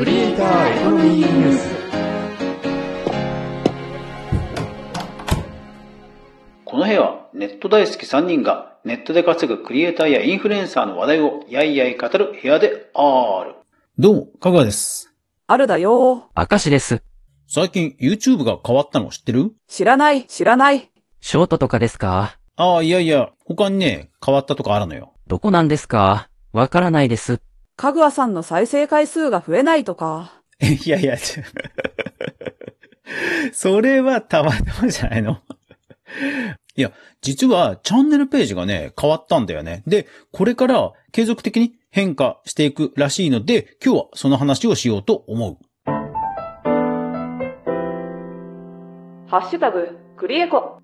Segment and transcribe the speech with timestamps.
[0.00, 1.68] クリエイターエコノミーニュース
[6.64, 13.56] この部屋はネット大好き3人がネットで稼ぐクリエイターやインフルエンサーの話題をやいやい語る部屋である。
[13.98, 15.12] どうも、かぐわです。
[15.46, 16.30] あるだよ。
[16.34, 17.02] 明石です。
[17.46, 19.52] 最近 YouTube が変わったの知ってる？
[19.68, 20.90] 知らない、知らない。
[21.20, 22.38] ショートとかですか？
[22.56, 25.12] ああ、いやいや、他にね、変わったとかあるのよ。
[25.26, 26.30] どこなんですか？
[26.54, 27.42] わからないです。
[27.80, 30.42] かぐわさんの再生回数が増えないとか。
[30.84, 31.16] いやいや、
[33.54, 35.38] それはたまたまじゃないの？
[36.76, 39.82] いや、実はチャンネルページがね、変わったんだよね。
[39.86, 45.56] で、これから継続的に変化していくらしいので、今日はその話をしようと思う。
[49.26, 50.82] ハッシュタグ、クリエコ。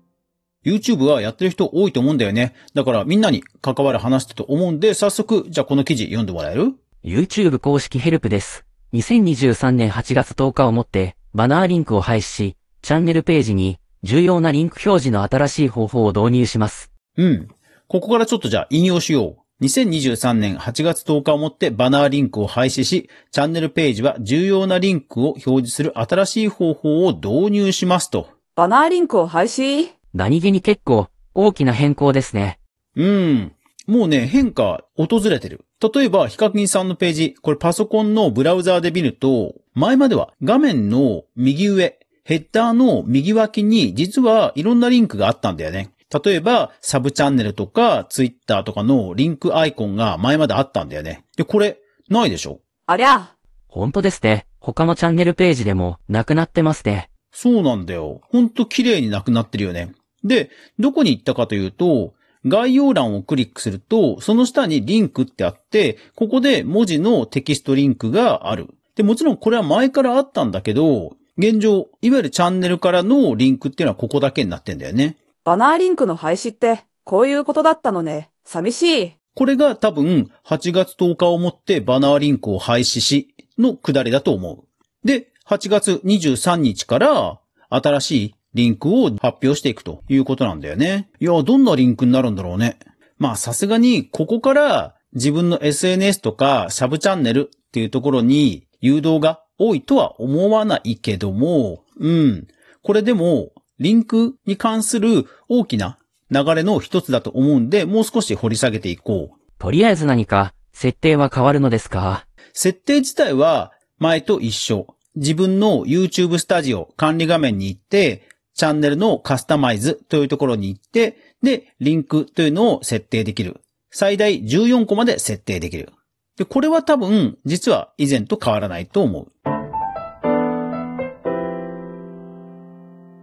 [0.65, 2.55] YouTube はやってる人多いと思うんだよね。
[2.73, 6.73] だからみんなに関わる話だと思うんで、早速、じゃあこの記事読んでもらえる？
[7.07, 8.65] YouTube 公式ヘルプです。
[8.91, 16.91] 2023年8月10日をもって、バナーリンクを廃止し、チャンネルページに重要なリンク表示の新しい方法を導入します。
[17.15, 17.47] うん。
[17.87, 19.63] ここからちょっとじゃあ引用しよう。
[19.63, 28.27] 2023年8月10日をもってバナーリンクを廃止し、チャンネルページは重要なリンクを表示する新しい方法を導入しますと。
[28.57, 32.59] バナーリンクを廃止何気に結構大きな変更ですね。
[32.97, 33.53] うん。
[33.87, 35.65] もうね、変化訪れてる。
[35.81, 45.91] 例えば、ヒカキンさんのページ、これパソコンのブラウザーで見ると、前までは画面の右上、ヘッダーの右脇に実はいろんなリンクがあったんだよね。
[46.23, 51.25] 例えば、サブチャンネルとか、ツイッターとかのリンクアイコンが前まであったんだよね。
[51.37, 51.79] で、これ、
[52.09, 52.59] ないでしょ？
[52.85, 53.35] ありゃ。
[53.67, 54.47] 本当ですね。
[54.59, 57.09] 他のチャンネルページでもなくなってますね。
[57.31, 58.21] そうなんだよ。
[58.29, 59.93] ほんと綺麗になくなってるよね。
[60.23, 62.13] で、どこに行ったかというと、
[62.45, 68.67] 概要欄をクリックすると、その下にリンクってあって、ここで文字のテキストリンクがある。
[68.95, 75.17] で、もちろんこれは前からあったんだけど、現状、いわゆるチャンネルからのリンクっていうのはここだけになってんだよね。
[75.43, 78.31] バナーリンクの廃止って、こういうことだったのね。
[78.43, 79.11] 寂しい。
[79.35, 85.07] これが多分、8月10日をもってバナーリンクを廃止し、の下りだと思う。
[85.07, 87.39] で、8月23日から、
[87.69, 91.09] 新しいリンクを発表していくということなんだよね。
[91.19, 92.77] いや、どんなリンクになるんだろうね。
[93.17, 102.47] まあ、さすがに、ここから自分の SNS とかサブチャンネルっていうところに誘導が多いとは思わないけども、うん。
[102.81, 105.99] これでも、リンクに関する大きな
[106.31, 109.39] 流れの一つだと思うんで、もう少し掘り下げていこう。
[109.59, 112.25] とりあえず何か設定は変わるのですか？
[112.53, 114.87] 設定自体は前と一緒。
[115.15, 118.26] 自分の YouTube スタジオ管理画面に行って、
[118.57, 123.61] チャンネルのカスタマイズというところに行って、で、リンクというのを設定できる。
[123.91, 125.93] 最大14個まで設定できる。
[126.37, 129.31] で、これは多分、実は以前と変わらないと思う。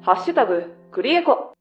[0.02, 1.52] ハッシュタグ、クリエコ。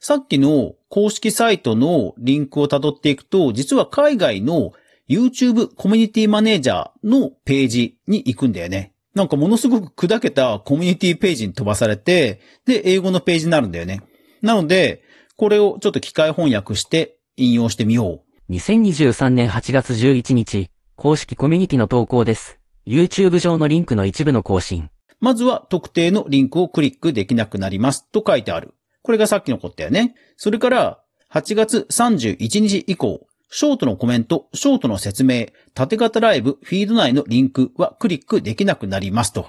[0.00, 4.72] さっきの公式サイトのリンクを辿っていくと、実は海外の
[5.06, 8.94] YouTube コミュニティマネージャーのページに行くんだよね。
[9.14, 14.02] なんかものすごく砕けたコミュニティページに飛ばされて、で、英語のページになるんだよね。
[14.40, 15.02] なので、
[15.36, 18.52] これをちょっと機械翻訳して引用してみよう。
[18.52, 22.58] 2023年8月11日、公式コミュニティの投稿です。
[22.86, 24.90] YouTube 上のリンクの一部の更新。
[25.20, 28.74] まずは特定のリンクをクリックできなくなりますと書いてある。
[29.02, 30.14] これがさっきのことだよね。
[30.36, 31.00] それから、
[31.32, 39.46] 8月31日以降、ショートのコメント、ショートの説明、縦型ライブ、フィード内のリンクはクリックできなくなりますと。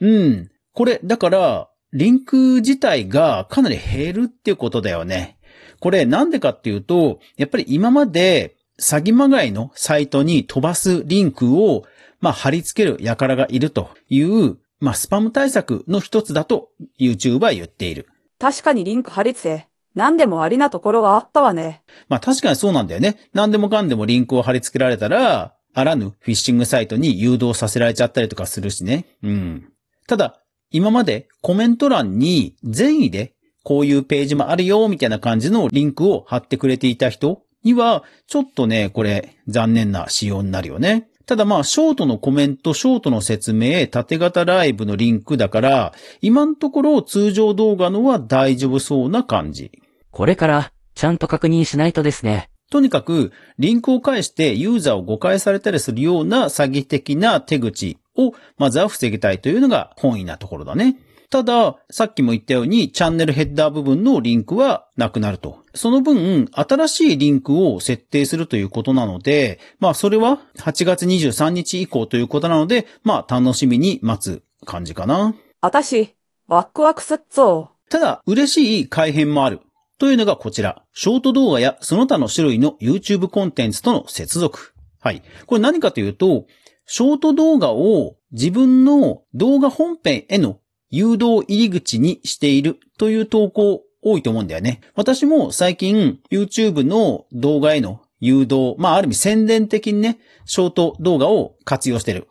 [0.00, 0.50] うん。
[0.72, 5.38] これ、だから、リンク自体がかなり減るっていうことだよね。
[5.78, 11.84] これなんでかっていうと、やっぱり今まで詐欺まがいのサイトに飛ばすリンクを、
[12.20, 18.08] まあ貼り付ける輩がいるという、まあスパム対策の一つだと YouTube は言っている。
[18.40, 21.82] 確かにリンク貼り付け、何でもありなところはあったわね。
[22.08, 23.16] まあ確かにそうなんだよね。
[23.32, 29.06] 何でもかんでもリンクを貼り付けられたら、あらぬフィッシングサイトに誘導させられちゃったりとかするしね。
[29.22, 29.68] うん。
[30.06, 41.08] ただ、今までコメント欄に善意でこういうページもあるよみたいな感じのリンクを貼ってくれていた人には、ちょっとね、これ残念な仕様になるよね。
[41.26, 49.72] ただまあ、ショートのコメント、ショートの説明、縦型ライブのリンクだから、今のところ通常動画のは大丈夫そうな感じ。
[50.14, 52.48] これから、ちゃんと確認しないとですね。
[52.70, 61.00] とにかく、リンクを介してユーザーを誤解されたりするような詐欺的な手口を、まずは防ぎたいというのが本意なところだね。
[61.30, 75.34] ただ、さっきも言ったように、チャンネルヘッダー部分のリンクはなくなるとその分、新しいリンクを設定するということなので、まあ、それは8月23日以降ということなので、まあ、楽しみに待つ感じかな。
[75.60, 76.14] あたし、
[76.46, 77.72] ワクワクすっぞ。
[77.90, 79.58] ただ、嬉しい改変もある。
[79.98, 80.84] というのがこちら。
[80.92, 84.74] ショート動画やその他の種類の YouTube コンテンツとの接続。
[85.00, 85.22] はい。
[85.46, 86.46] これ何かというと、
[86.86, 90.58] ショート動画を自分の動画本編への
[90.90, 94.80] 誘導入り口にしているという投稿多いと思うんだよね。
[94.94, 102.28] 私も最近 YouTube の動画への誘導、まあある意味宣伝的にね、ショート動画を活用してる。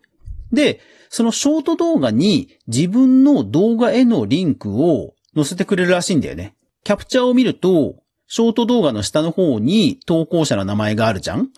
[0.52, 6.56] で、そのショート動画に自分の動画へのリンクを載せてくれるらしいんだよね。
[6.84, 7.96] キャプチャーを見ると、
[8.28, 11.50] ショート動画の下の方に投稿者の名前があるじゃん？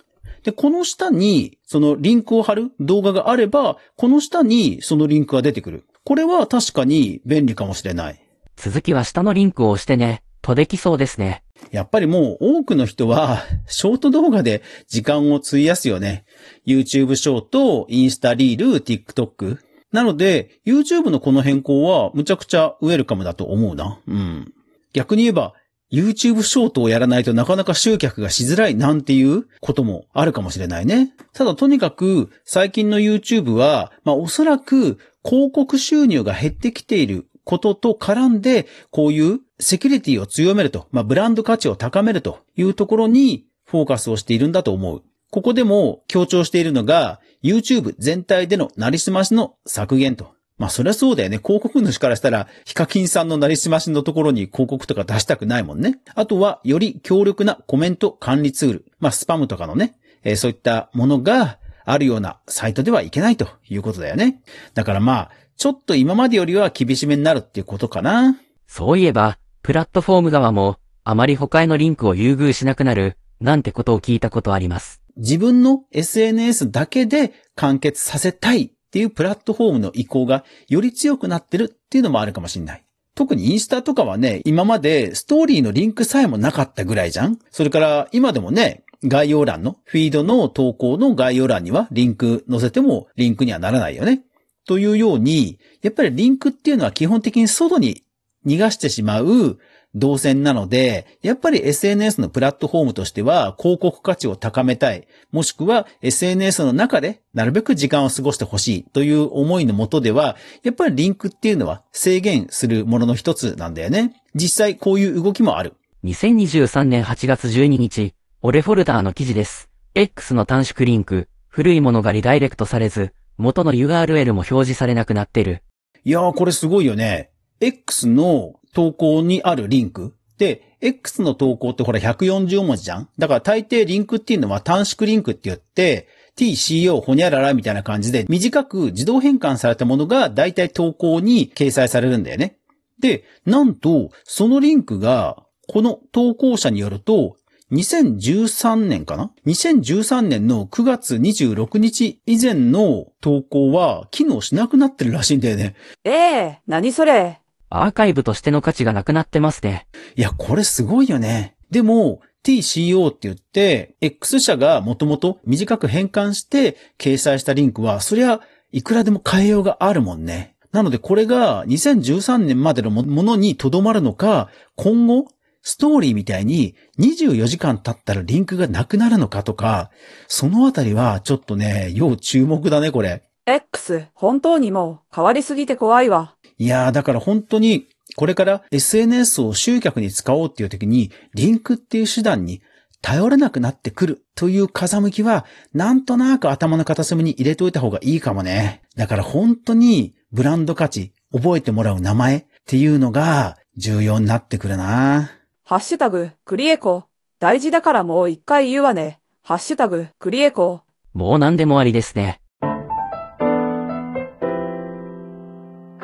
[0.43, 5.85] で、この下に、そのリンクを貼る動画があれば、この下にそのリンクが出てくる。
[6.03, 8.21] これは確かに便利かもしれない。
[8.55, 11.43] 続きは下のリンクを押してね、とできそうですね。
[11.71, 16.25] やっぱりもう多くの人は、 ショート動画で時間を費やすよね。
[16.67, 19.57] YouTube ショート、インスタリール、TikTok。
[19.91, 23.99] なので、YouTube のこの変更はむちゃくちゃウェルカムだと思うな。
[24.07, 24.53] うん。
[24.95, 25.53] 逆に言えば、
[25.91, 31.13] YouTube ショートをやらないとなかなか集客がしづらいなんていうこともあるかもしれないね。
[31.33, 45.03] ただとにかく最近の YouTube は、まあおそらく広告収入が減ってきていることと絡んで、こういうセキュリティを強めると、まあブランド価値を高めるというところにフォーカスをしているんだと思う。
[45.29, 50.34] ここでも強調しているのが、YouTube 全体でのなりすましの削減と。
[50.57, 51.37] まあそりゃそうだよね。
[51.37, 55.99] 広告主からしたら、ヒカキンさんのなりすましのところに広告とか出したくないもんね。
[56.15, 58.85] あとは、より強力なコメント管理ツール。
[58.99, 64.41] まあスパムとかのね、えー、そういったものがあるようなサイトではいけないということだよね。
[64.73, 68.37] だからまあ、ちょっと今までよりは厳しめになるっていうことかな。
[68.67, 75.01] そういえば、プラットフォーム側も、あまり他へのリンクを優遇しなくなる、なんてことを聞いたことあります。
[75.17, 82.83] 自分の SNS だけで完結させたいっていうプラットフォームの意向がより強くなってるっていうのもあるかもしれない。
[83.13, 94.21] 特にインスタとかはね、今までストーリーのリンクさえもなかったぐらいじゃんそれから今でもね、概要欄の、フィードの投稿の概要欄にはリンク載せてもリンクにはならないよね。
[94.65, 98.01] というように、やっぱりリンクっていうのは基本的に外に
[98.45, 99.57] 逃がしてしまう
[99.95, 114.21] 動線なので、やっぱり SNS のプラットフォームとしては広告価値を高めたい、もしくは SNS の中でなるべく時間を過ごしてほしいという思いのもとでは、やっぱりリンクっていうのは制限するものの一つなんだよね。
[114.35, 115.73] 実際こういう動きもある。
[116.03, 119.69] 2023年8月12日、オレフォルダーの記事です。
[119.95, 125.63] X の短縮リンク、古いものがリダイレクトされず、元の URL も表示されなくなってる。
[126.03, 127.31] いやーこれすごいよね。
[127.59, 130.15] X の投稿にあるリンク。
[130.37, 133.09] で、X の投稿ってほら140文字じゃん？
[133.17, 136.07] だから大抵リンクっていうのは短縮リンクって言って、
[136.37, 142.57] TCO ほにゃららみたいな感じで短く自動変換されたものが大体投稿に掲載されるんだよね。
[142.99, 147.37] で、なんと、そのリンクが、この投稿者によると、
[147.71, 155.75] 2013年かな ?2013 年の9月26日以前の投稿は機能しなくなってるらしいんだよね。
[156.03, 157.39] ええ何それ？
[157.69, 159.87] アーカイブとしての価値がなくなってますね。
[160.15, 161.55] いや、これすごいよね。
[161.71, 168.41] でも、TCO って言って、X 社がもともと短く変換して掲載したリンクは、そりゃ、
[168.71, 170.55] いくらでも変えようがあるもんね。
[170.71, 175.27] なのでこれが2013年までのものに留まるのか、今後、
[175.61, 179.89] ストーリーみたいに24時間経ったらリンクがなくなるのかとか、
[180.27, 183.23] そのあたりはちょっとね、要注目だね、これ。
[183.47, 186.34] X、本当にもう変わりすぎて怖いわ。
[186.57, 192.61] いやー、だから本当に、これから SNS を集客に使おうっていう時に、リンクっていう手段に
[193.01, 198.81] 頼れなくなってくるという風向きは、なんとなく頭の片隅に入れといた方がいいかもね。
[198.95, 205.31] だから本当にブランド価値、覚えてもらう名前っていうのが重要になってくるな。
[205.63, 207.05] ハッシュタグ、クリエコ。
[207.39, 209.19] 大事だからもう一回言うわね。
[209.43, 210.81] ハッシュタグ、クリエコ。
[211.13, 212.39] もう何でもありですね。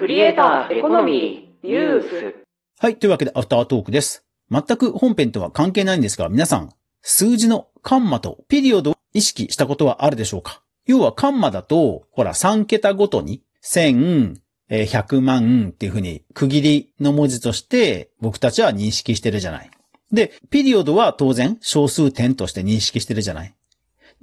[0.02, 2.36] クリエイターエコノミーニュース。
[2.80, 2.98] はい。
[2.98, 4.26] というわけで、アフタートークです。
[4.50, 6.72] 全く本編とは関係ないんですが、皆さん、
[7.04, 10.64] 数字のカンマとピリオドを意識したことはあるでしょうか？
[10.88, 14.38] 要はカンマだと、ほら、3桁ごとに、1000、
[14.72, 19.70] 100万っていうふうに区切りの文字として僕たちは認識してるじゃない。
[20.12, 23.54] で、ピリオドは当然小数点として認識してるじゃない。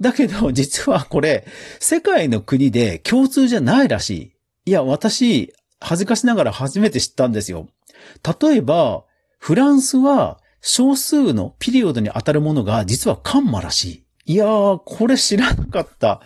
[0.01, 1.47] だけど、実はこれ、
[1.79, 4.31] 世界の国で共通じゃないらしい。
[4.65, 7.67] いや、私、恥ずかしながら初めて知ったんですよ。
[8.41, 9.03] 例えば、
[9.37, 14.33] フランスは少数のピリオドに当たるものが実はカンマらしい。
[14.33, 16.21] いやー、これ知らなかった。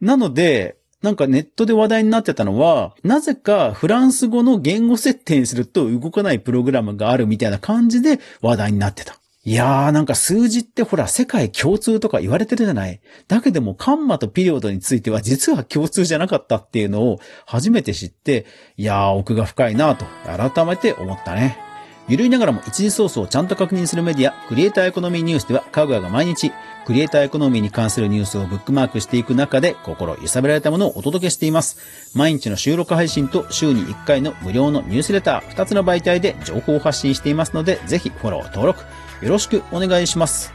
[0.00, 9.18] なので、なんかネットで話題になってたのは、なぜかフランス語の言語設定にすると動かないプログラムがあるみたいな感じで話題になってた。
[9.46, 13.00] いやーなんか数字ってほら世界共通とか言われてるじゃない？
[13.28, 18.46] だけどもカンマとピリオドについては実は共通じゃなかったっていうのを初めて知って、
[18.78, 21.58] いやー奥が深いなと改めて思ったね。
[22.06, 26.52] ゆるいながらも一時ソースをちゃんと確認するメディア、クリエイターエコノミーニュースでは、かぐやが毎日、
[26.84, 32.12] クリエイターエコノミーに関するニュースをブックマークしていく中で、心揺さぶられたものをお届けしています。
[32.14, 38.84] 毎日の収録配信と週に1回の無料のニュースレター、2つの媒体で情報を発信していますので、ぜひフォロー登録、
[39.22, 40.52] よろしくお願いします。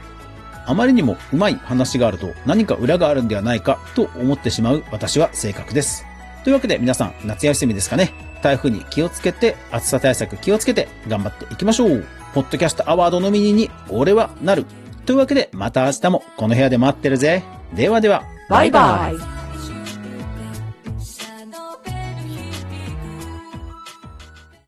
[0.65, 6.05] あまりにもうまい話があると何か裏があるんではないかと思ってしまう私は性格です。
[6.43, 8.13] というわけで皆さん夏休みですかね。
[8.41, 12.05] 台風に気をつけて、暑さ対策気をつけて頑張っていきましょう。
[12.33, 14.65] ポッドキャストアワードノミニに俺はなる。
[15.05, 17.43] というわけでまた明日もこの部屋で待ってるぜ。
[17.73, 18.23] ではでは。
[18.49, 19.38] バイバイ。